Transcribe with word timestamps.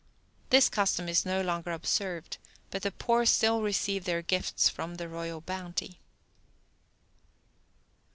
This 0.49 0.67
custom 0.67 1.07
is 1.07 1.27
no 1.27 1.41
longer 1.43 1.71
observed, 1.71 2.39
but 2.71 2.81
the 2.81 2.89
poor 2.89 3.23
still 3.23 3.61
receive 3.61 4.03
their 4.05 4.23
gifts 4.23 4.67
from 4.67 4.95
the 4.95 5.07
royal 5.07 5.41
bounty. 5.41 5.99